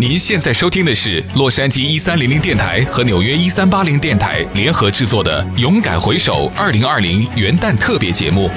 [0.00, 8.48] 您现在收听的是洛杉矶一三零零电台和纽约一三八零电台联合制作的《勇敢回首二零二零元旦特别节目》。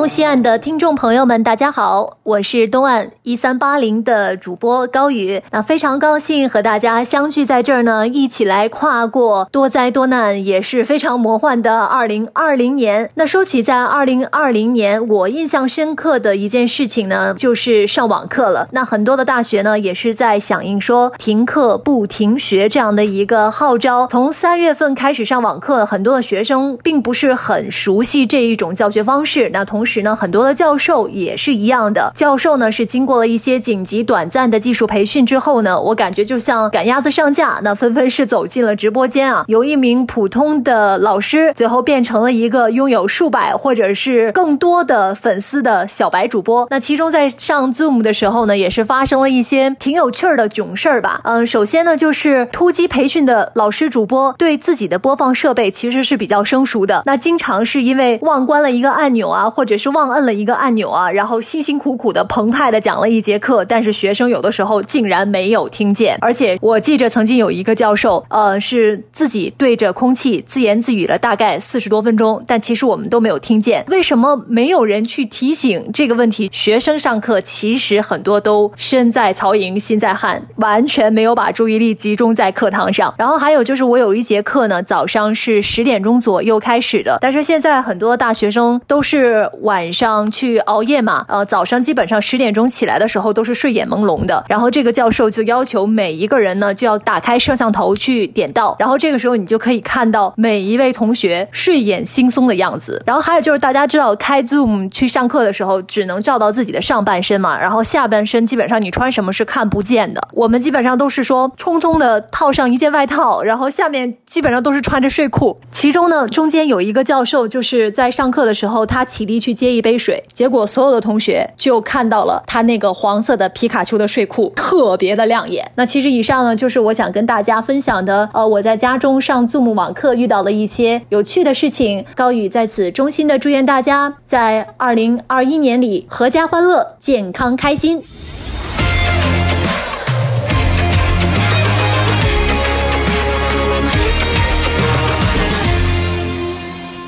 [0.00, 5.42] 东西岸的听众朋友们，大家好，我是东岸一三八零的主播高宇。
[5.50, 13.10] 那非常高兴和大家相聚在这儿呢，一起来跨过多灾多难也是非常魔幻的二零二零年。
[13.16, 18.68] 那说起在二零二零年，我印象深刻的一件事情呢，就是上网课了。
[18.72, 24.06] 那很多的大学呢，也是在响应说停课不停学这样的一个号召。
[24.06, 29.50] 从三月份开始上网课，很多的学生并不是很熟悉这一种教学方式。
[29.52, 32.12] 那同时，时呢，很多的教授也是一样的。
[32.14, 39.44] 教授呢是经过了一些紧急短暂的技术培训之后呢，我感觉就像赶鸭子上架，那纷纷是走进了直播间啊。
[39.48, 46.68] 由一名普通的老师，最后变成了一个拥有数百或者是更多的粉丝的小白主播。
[46.70, 51.20] 那其中在上 Zoom 的时候呢，也是发生了一些挺有趣儿的囧事儿吧。
[51.24, 66.16] 嗯，首先呢，就是突击培训的老师主播对自己的播放设备其实是比较生疏的，那经常是因为忘关了一个按钮啊，或者是忘摁了一个按钮啊，然后辛辛苦苦的澎湃的讲了一节课，但是学生有的时候竟然没有听见。
[66.20, 73.84] 而且我记着曾经有一个教授，呃，是自己对着空气自言自语了大概四十多分钟，但其实我们都没有听见。
[73.88, 76.48] 为什么没有人去提醒这个问题？
[76.52, 83.14] 学生上课其实很多都身在曹营心在汉，完全没有把注意力集中在课堂上。
[83.18, 94.44] 然后还有就是我有一节课呢，早上是十点钟左右开始的，但是现在很多大学生都是晚晚上去熬夜嘛，呃，早上基本上十点钟起来的时候都是睡眼朦胧的。
[94.48, 103.00] 然后这个教授就要求每一个人呢就要打开摄像头去点到，然后这个时候你就可以看到每一位同学睡眼惺忪的样子。
[103.06, 110.20] 然后还有就是大家知道开 Zoom 去上课的时候只能照到自己的上半身嘛，然后下半身基本上你穿什么是看不见的。
[110.32, 115.56] 我们基本上都是说匆匆的套上一件外套，然后下面基本上都是穿着睡裤。
[115.70, 125.70] 其中呢中间有一个教授就是在上课的时候他起立去接一杯水，结果所有的同学就看到了他那个黄色的皮卡丘的睡裤，特别的亮眼。
[125.74, 132.02] 那其实以上呢，就是我想跟大家分享的，呃，我在家中上 Zoom 网课遇到的一些有趣的事情。
[132.14, 138.49] 高宇在此衷心的祝愿大家在二零二一年里阖家欢乐、健康开心。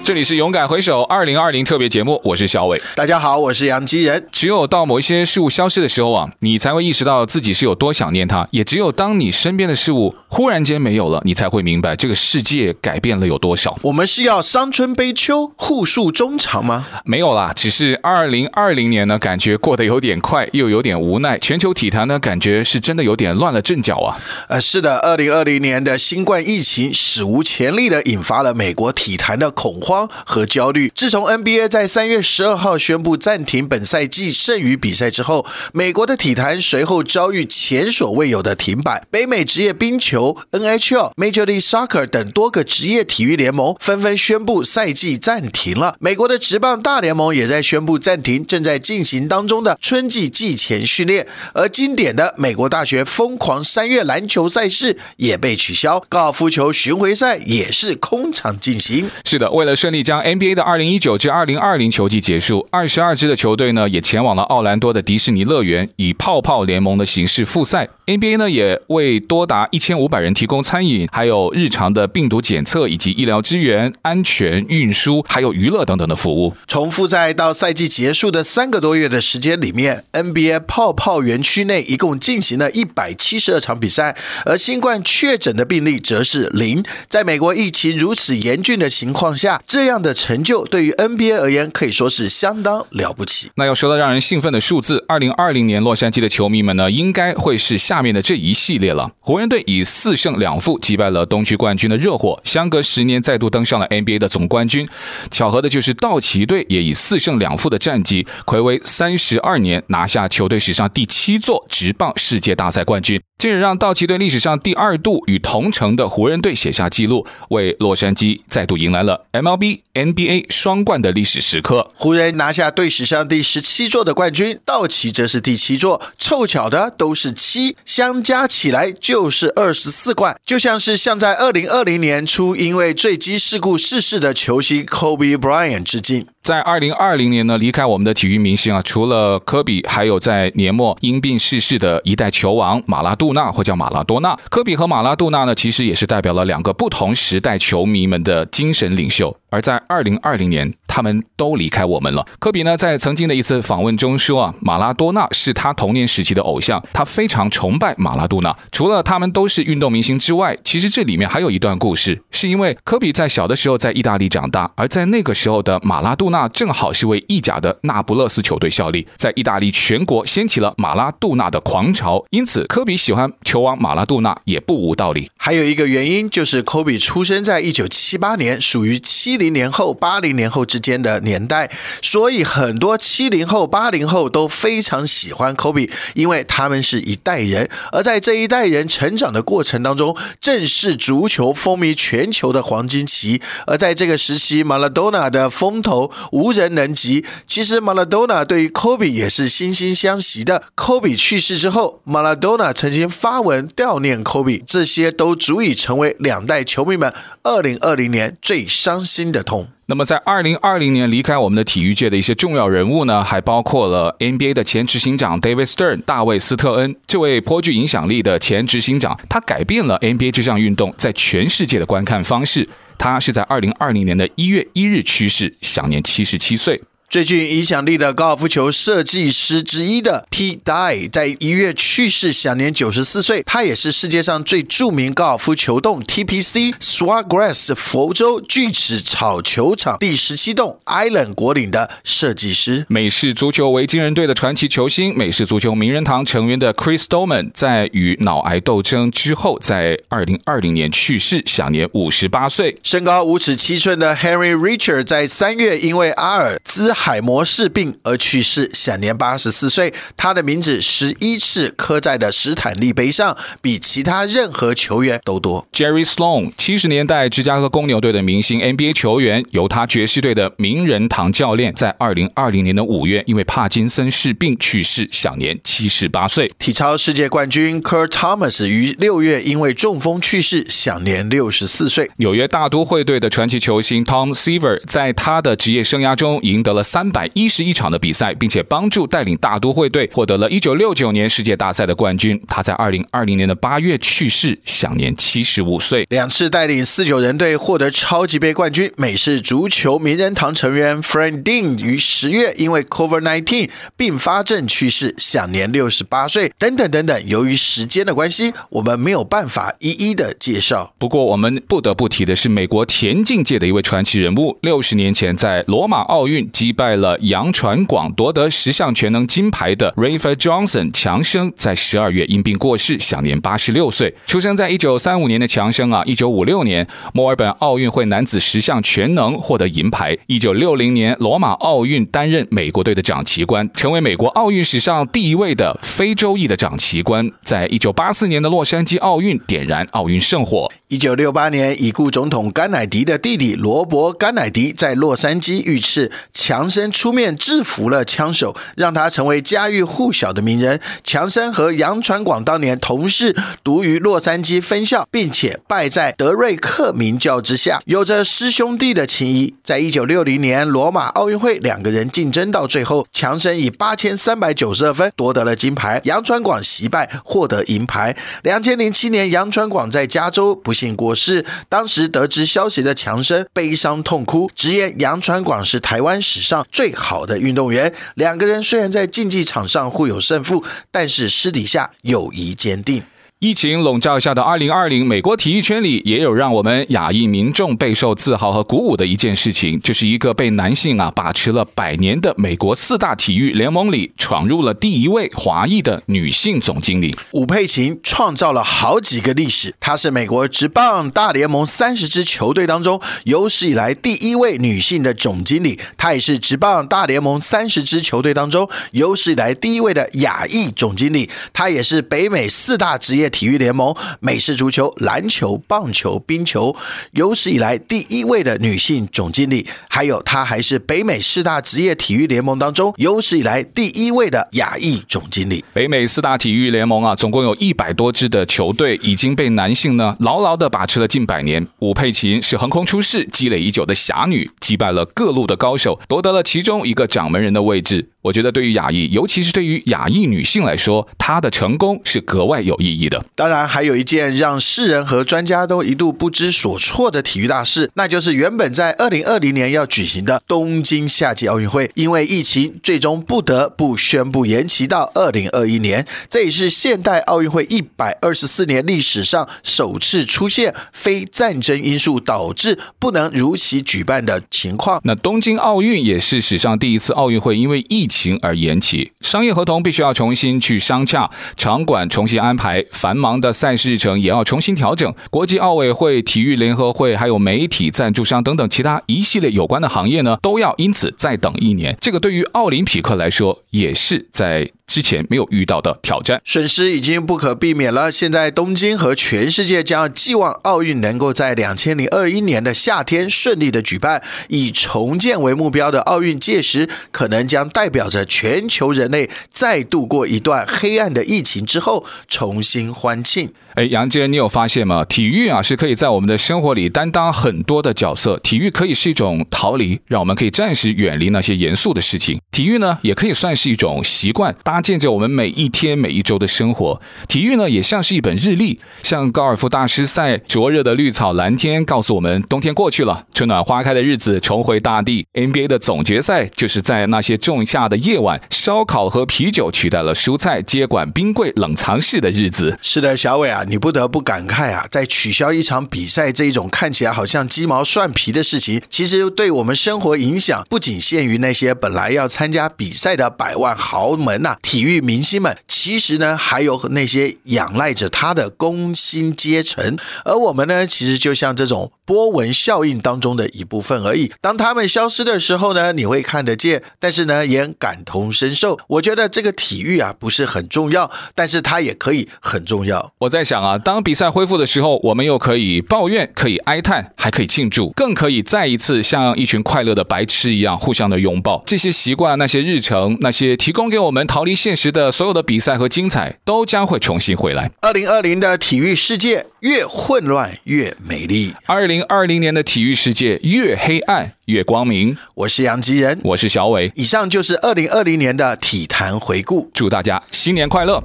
[0.04, 2.82] 这里是勇敢回首二零二零特别节目，我是小伟。
[2.96, 4.26] 大家好，我是杨基仁。
[4.32, 8.48] 只有到某一些事物消失的时候啊，你才会意识到自己是有多想念它。
[8.50, 13.78] 也只有当你身边的事物忽然间没有了，你才会明白这个世界改变了有多少。
[13.82, 16.88] 我们是要伤春悲秋、互诉衷肠吗？
[17.04, 21.38] 没有啦，只是二零二零年呢，感觉过得有点快，又有点无奈。
[21.38, 24.18] 全球体坛呢，感觉是真的有点乱了阵脚啊。
[24.48, 29.91] 呃，是的，二零二零年的新冠疫情史无前例的引发了美国体坛的恐慌。
[30.26, 30.90] 和焦虑。
[30.94, 39.04] 自从 NBA 在三月十二号宣布暂停本赛季剩余比赛之后，美国的体坛随后遭遇前所未有的停摆。
[39.10, 45.96] 北美职业冰球 NHL、Major League Soccer 等多个职业体育联盟纷纷宣布赛季暂停了。
[45.98, 59.10] 美国的职棒大联盟也在宣布暂停正在进行当中的春季季前训练，而经典的美国大学疯狂三月篮球赛事也被取消，高尔夫球巡回赛也是空场进行。
[59.24, 67.88] 是的，为了顺利将 NBA 的二零一九至二零二零球季结束，二十二支的球队呢也前往了奥兰多的迪士尼乐园，以泡泡联盟的形式复赛。
[68.06, 76.54] NBA 呢也为多达一千五百人提供餐饮，还有日常的病毒检测以及医疗支援、安全运输，还有娱乐等等的服务。
[76.68, 86.84] 从复赛到赛季结束的三个多月的时间里面，NBA 泡泡园区内一共进行了一百七十二场比赛，而新冠确诊的病例则是零。
[87.08, 93.50] 在美国疫情如此严峻的情况下，这样的成就对于 NBA 而言可以说是相当了不起。
[93.54, 99.12] 那要说到让人兴奋的数字，二零二零年洛杉矶的球迷们呢，应该会是下面的这一系列了。
[99.20, 104.86] 湖人队以四胜两负击败了东区冠军的热火，相隔十年再度登上了 NBA 的总冠军。
[105.30, 113.18] 巧合的就是道奇队也以四胜两负的战绩，睽违三十二年拿下球队史上第七座职棒世界大赛冠军。
[113.38, 121.92] 这也让道奇队历史上第二度与同城的湖人队写下纪录，为洛杉矶再度迎来了 MLB、B NBA 双冠的历史时刻。
[121.94, 130.36] 湖人拿下队史上第十七座的冠军，道奇则是第七座，凑巧的都是七，相加起来就是二十四冠。
[130.44, 136.26] 就像是向在二零二零年初因为坠机事故逝世的球星 Kobe Bryant 致敬。
[136.42, 144.36] 在二零二零年呢，离开我们的体育明星啊，除了科比，还有在年末因病逝世的一代球王马拉杜纳，或叫马拉多纳。
[144.50, 149.36] 科比和马拉杜纳呢，其实也是代表了两个不同时代球迷们的精神领袖。
[149.50, 152.26] 而在二零二零年，他们都离开我们了。
[152.40, 158.56] 科比呢，在曾经的一次访问中说啊，马拉多纳是他童年时期的偶像，他非常崇拜马拉杜纳。
[158.72, 175.30] 除了他们都是运动明星之外，其实这里面还有一段故事，是因为科比在小的时候在意大利长大，而在那个时候的马拉杜纳正好是为意甲的那不勒斯球队效力，在意大利全国掀起了马拉杜纳的狂潮，因此科比喜欢球王马拉杜纳也不无道理。
[175.36, 179.42] 还有一个原因就是科比出生在一九七八年，属于七。
[179.42, 181.68] 零年后、八零年后之间的年代，
[182.00, 187.68] 所以很多七零后、八零后都非常喜欢科比，因为他们是一代人。
[187.90, 193.42] 而在这一代人成长的过程当中，正是足球风靡全球的黄金期。
[193.66, 197.24] 而在这个时期，马拉多纳的风头无人能及。
[197.46, 200.62] 其实，马拉多纳对于科比也是惺惺相惜的。
[200.74, 209.68] 科比去世之后，马拉多纳曾经发文悼念科比，这些都足以成为两代球迷们二零二零年最伤心的痛。
[209.86, 222.66] 那么，在二零二零年离开我们的体育界的一些重要人物呢，还包括了 NBA 的前执行长 David Stern 大卫斯特恩，这位颇具影响力的前执行长，他改变了 NBA 这项运动在全世界的观看方式。
[222.98, 226.82] 他是在二零二零年的一月一日去世，享年七十七岁。
[227.12, 233.42] 最具影响力的高尔夫球设计师之一的 Pete Dye 在一月去世，享年九十四岁。
[233.42, 242.86] 他也是世界上最著名高尔夫球洞 TPC Swaggrass 佛州锯齿草球场第十七洞 Island 果岭的设计师。
[242.88, 252.78] 美式足球维京人队的传奇球星，美式足球名人堂成员的 Chris Doleman 在与脑癌斗争之后，在二零二零年去世，享年五十八岁。
[252.82, 259.92] 身高五尺七寸的 Henry Richard 在三月因为阿尔兹海默氏病而去世，享年八十四岁。
[260.16, 265.66] 他的名字十一次刻在的史坦利杯上，比其他任何球员都多。
[265.72, 276.52] Jerry Sloan，七十年代芝加哥公牛队的明星 NBA 球员，犹他爵士队的名人堂教练，在二零二零年的五月因为帕金森氏病去世，享年七十八岁。
[276.60, 282.08] 体操世界冠军 Kurt Thomas 于六月因为中风去世，享年六十四岁。
[282.18, 292.38] 纽约大都会队的传奇球星 Tom Seaver 在他的职业生涯中赢得了三百一十一场的比赛，并且帮助带领大都会队获得了一九六九年世界大赛的冠军。
[292.46, 296.06] 他在二零二零年的八月去世，享年七十五岁。
[296.10, 306.52] 两次带领四九人队获得超级杯冠军，美式足球名人堂成员 Frank Dean 于十月因为 COVID-19 并发症去世，享年六十八岁。
[306.58, 310.92] 等等等等，由于时间的关系，我们没有办法一一的介绍。
[310.98, 317.18] 不过，我们不得不提的是美国田径界的一位传奇人物，六十年前在罗马奥运击败了。
[317.20, 324.14] 杨传广夺得十项全能金牌的 Rafer Johnson 强生在十二月因病过世，享年八十六岁。
[324.26, 330.18] 出生在一九三五年的强生啊，一九五六年墨尔本奥运会男子十项全能获得银牌。
[330.26, 337.30] 一九六零年罗马奥运担任美国队的掌旗官，成为美国奥运史上第一位的非洲裔的掌旗官。
[337.42, 340.70] 在一九八四年的洛杉矶奥运点燃奥运圣火。
[340.88, 347.02] 一九六八年已故总统甘乃迪的弟弟罗伯甘乃迪在洛杉矶遇刺，强生出。
[347.02, 350.80] 出面制服了枪手，让他成为家喻户晓的名人。
[351.04, 359.54] 强生和杨传广当年同是读于洛杉矶分校，并且拜在德瑞克名教之下，有着师兄弟的情谊。
[359.62, 368.16] 在一九六零年罗马奥运会，两个人竞争到最后，强生以八千三百九十二分夺得了金牌，杨传广惜败获得银牌。
[368.42, 383.00] 两千零七年，杨传广在加州不幸过世，当时得知消息的强生悲伤痛哭，直言杨传广是台湾史上最好的运动员，两个人虽然在竞技场上互有胜负，但是私底下友谊坚定。
[383.42, 397.16] 疫情笼罩下的二零二零，美国体育圈里也有让我们亚裔民众备受自豪和鼓舞的一件事情，就是一个被男性啊把持了百年的美国四大体育联盟里闯入了第一位华裔的女性总经理。
[397.32, 413.31] 伍佩琴创造了好几个历史，她是美国职棒大联盟三十支球队当中有史以来第一位女性的总经理，她也是职棒大联盟三十支球队当中有史以来第一位的亚裔总经理，她也是北美四大职业。
[413.32, 416.76] 体育联盟，美式足球、篮球、棒球、冰球
[417.10, 425.64] 有史以来第一位的女性总经理，还有她还是北美四大职业体育联盟当中有史以来第一位的亚裔总经理。
[425.72, 431.66] 北美四大体育联盟啊，总共有一百多支的球队，已经被男性呢牢牢的把持了近百年。
[431.78, 438.10] 武佩琴是横空出世、积累已久的侠女，击败了各路的高手，夺得了其中一个掌门人的位置。
[438.22, 443.24] 我觉得对于亚裔，尤其是对于亚裔女性来说，她的成功是格外有意义的。
[443.34, 456.06] 当然，还有一件让世人和专家都一度不知所措的体育大事，那就是原本在二零二零年要举行的东京夏季奥运会，因为疫情，最终不得不宣布延期到二零二一年。
[456.30, 465.00] 这也是现代奥运会一百二十四年历史上首次出现非战争因素导致不能如期举办的情况。
[465.02, 475.12] 那东京奥运也是史上第一次奥运会因为疫情而延起，商业合同必须要重新去商洽，场馆重新安排，繁忙的赛事日程也要重新调整。
[475.30, 481.96] 国际奥委会、体育联合会，还有媒体赞助商等等其他一系列有关的行业呢，都要因此再等一年。
[482.00, 484.70] 这个对于奥林匹克来说，也是在。
[484.92, 488.12] 之前没有遇到的挑战，损失已经不可避免了。
[488.12, 503.50] 现在东京和全世界将寄望奥运能够在两千零二一年的夏天顺利的举办，以重建为目标的奥运届时，可能将代表着全球人类再度过一段黑暗的疫情之后重新欢庆。
[503.74, 505.02] 哎，杨杰，你有发现吗？
[505.02, 508.38] 体育啊是可以在我们的生活里担当很多的角色。
[508.40, 512.38] 体育可以是一种逃离，让我们可以暂时远离那些严肃的事情。
[512.50, 517.00] 体育呢，也可以算是一种习惯，搭见着我们每一天每一周的生活。
[517.28, 525.26] 体育呢，也像是一本日历，像高尔夫大师赛，灼热的绿草蓝天告诉我们冬天过去了，春暖花开的日子重回大地。
[525.32, 532.78] NBA 的总决赛就是在那些仲夏的夜晚，烧烤和啤酒取代了蔬菜，接管冰柜冷藏室的日子。
[532.82, 533.62] 是的，小伟啊。
[533.68, 554.32] 你不得不感慨啊，在取消一场比赛这一种看起来好像鸡毛蒜皮的事情，其实对我们生活影响不仅限于那些本来要参加比赛的百万豪门呐，体育明星们，其实呢还有那些仰赖着他的工薪阶层，而我们呢，其实就像这种波纹效应当中的一部分而已。
[554.40, 558.78] 当他们消失的时候呢，你会看得见，但是呢也感同身受。
[558.88, 563.12] 我觉得这个体育啊不是很重要，但是它也可以很重要。
[563.18, 563.62] 我在想。
[563.62, 571.62] 啊，当比赛恢复的时候，我们又可以抱怨，可以哀叹，还可以庆祝，更可以再一次像一群快乐的白痴一样互相的拥抱。
[571.66, 577.70] 这些习惯、那些日程、那些提供给我们逃离现实的所有的比赛和精彩，都将会重新回来。
[577.80, 585.16] 二零二零的体育世界越混乱越美丽，二零二零年的体育世界越黑暗越光明。
[585.34, 591.02] 我是杨吉仁，我是小伟，以上就是二零二零年的体坛回顾，祝大家新年快乐。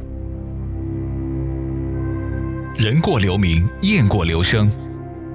[2.76, 4.72] 人过留名，雁过留声。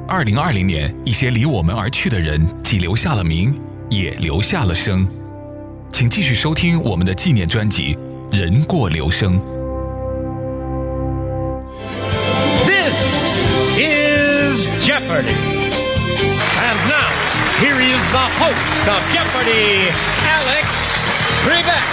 [0.08, 5.06] 二零二零年，一些离我们而去的人，既留下了名，也留下了声。
[5.92, 7.94] 请继续收听我们的纪念专辑
[8.36, 9.38] 《人过留声》。
[12.64, 12.96] This
[13.76, 15.36] is Jeopardy!
[16.56, 17.12] And now,
[17.60, 19.92] here is the host of Jeopardy,
[20.24, 20.64] Alex
[21.44, 21.84] Trebek.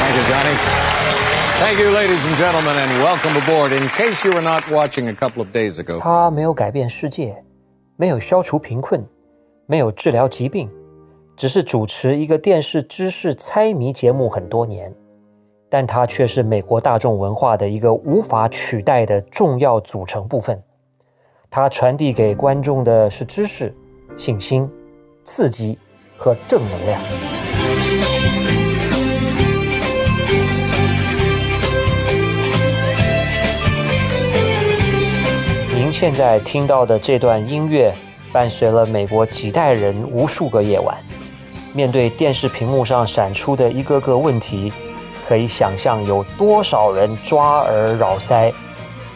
[0.00, 0.56] Thank you, Johnny.
[1.60, 3.72] Thank you, ladies and gentlemen, and welcome aboard.
[3.72, 7.44] In case you were not watching a couple of days ago，他没有改变世界，
[7.96, 9.06] 没有消除贫困，
[9.66, 10.68] 没有治疗疾病，
[11.36, 14.94] 只是主持一个电视知识猜谜节目很多年，
[15.68, 20.62] 但他却是美国大众文化的一个无法取代的重要组成部分。
[21.50, 23.74] 他传递给观众的是知识、
[24.16, 24.70] 信心、
[25.24, 25.76] 刺激
[26.16, 27.00] 和正能量。
[35.74, 37.92] 您现在听到的这段音乐，
[38.32, 40.96] 伴随了美国几代人无数个夜晚。
[41.74, 44.72] 面对电视屏幕上闪出的一个个问题，
[45.26, 48.52] 可以想象有多少人抓耳挠腮，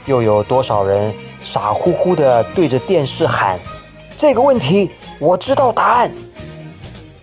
[0.06, 3.56] 又有多少人傻乎乎地对着电视喊
[4.18, 6.10] ：“这个问题我知道答案。”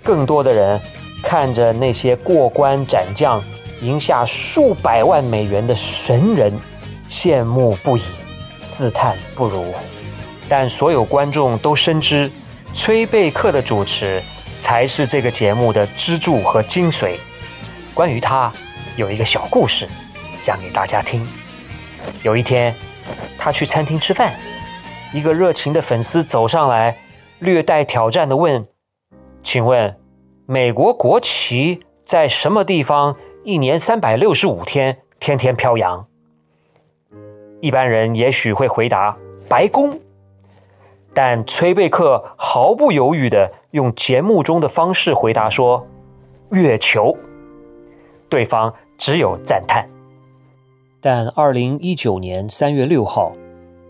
[0.01, 0.79] 更多的人
[1.21, 3.43] 看着那些过关斩将、
[3.81, 6.53] 赢下数百万美元的神人，
[7.09, 8.01] 羡慕不已。
[8.69, 9.73] 自叹不如，
[10.47, 12.31] 但所有观众都深知，
[12.73, 14.21] 崔贝克的主持
[14.59, 17.17] 才是这个节目的支柱和精髓。
[17.93, 18.51] 关于他，
[18.97, 19.87] 有一个小故事，
[20.41, 21.25] 讲给大家听。
[22.23, 22.73] 有一天，
[23.37, 24.33] 他去餐厅吃饭，
[25.13, 26.97] 一个热情的粉丝走上来，
[27.39, 28.65] 略带挑战地问
[29.43, 29.95] ：“请问，
[30.45, 36.07] 美国国旗在什么地方一年三百六十五天天天飘扬？”
[37.61, 39.99] 一般人也许会回答白宫，
[41.13, 45.85] 但崔贝克毫不犹豫地用节目中的方式回答说
[46.51, 47.13] ：“月球。”
[48.29, 49.85] 对方只有赞叹。
[51.01, 53.35] 但二零一九年三月六号，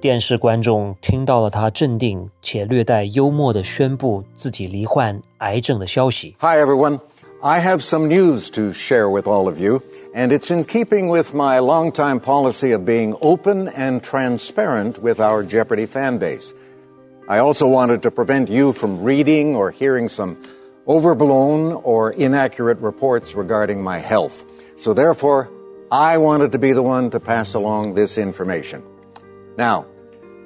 [0.01, 6.35] 电视观众听到了他镇定且略带幽默的宣布自己罹患癌症的消息。
[6.39, 6.99] Hi, everyone.
[7.43, 9.83] I have some news to share with all of you,
[10.15, 15.43] and it's in keeping with my longtime policy of being open and transparent with our
[15.43, 16.55] Jeopardy fan base.
[17.27, 20.37] I also wanted to prevent you from reading or hearing some
[20.87, 24.45] overblown or inaccurate reports regarding my health.
[24.75, 25.49] So therefore,
[25.91, 28.83] I wanted to be the one to pass along this information.
[29.57, 29.87] Now,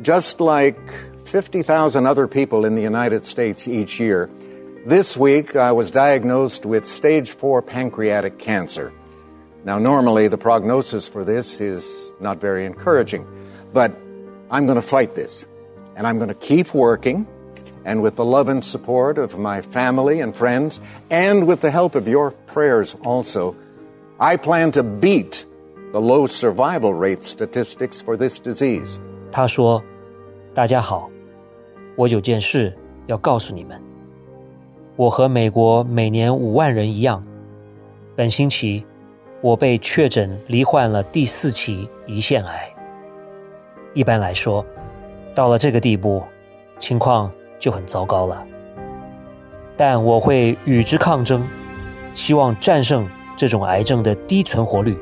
[0.01, 0.79] just like
[1.25, 4.29] 50,000 other people in the United States each year,
[4.86, 8.93] this week I was diagnosed with stage 4 pancreatic cancer.
[9.65, 13.27] Now, normally the prognosis for this is not very encouraging,
[13.74, 13.91] but
[14.50, 15.45] I'm going to fight this.
[15.99, 17.25] And I'm going to keep working,
[17.85, 21.95] and with the love and support of my family and friends, and with the help
[21.95, 23.54] of your prayers also,
[24.19, 25.47] I plan to beat
[25.93, 28.99] the low survival rate statistics for this disease.
[29.31, 31.09] 他说：“大家好，
[31.97, 32.76] 我有件事
[33.07, 33.81] 要告诉你们。
[34.97, 37.25] 我和美国每年五万人一样，
[38.16, 38.85] 本星期
[39.40, 42.75] 我被确诊罹患了第四期胰腺癌。
[43.93, 44.64] 一般来说，
[45.39, 46.22] 到了这个地步，
[46.79, 48.46] 情况就很糟糕了。
[49.77, 51.48] 但我会与之抗争，
[52.13, 54.98] 希望战胜。”这种癌症的低存活率，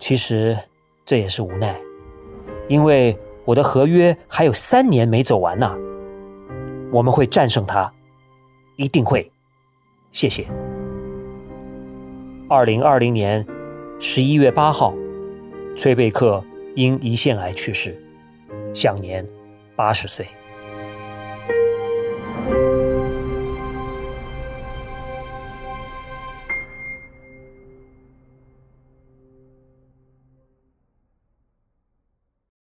[0.00, 0.58] 其实
[1.04, 1.80] 这也是无奈，
[2.66, 5.78] 因为我的合约还有三年没走完呢。
[6.90, 7.92] 我们会战胜它，
[8.74, 9.30] 一定会。
[10.10, 10.44] 谢谢。
[12.48, 13.46] 二零二零年
[14.00, 14.92] 十一月八号，
[15.76, 16.42] 崔贝克
[16.74, 17.96] 因胰腺癌去世，
[18.74, 19.24] 享年
[19.76, 20.26] 八十岁。